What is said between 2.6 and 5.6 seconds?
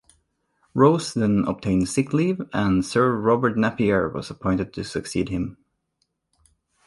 Sir Robert Napier was appointed to succeed him.